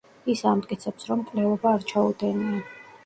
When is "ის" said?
0.33-0.39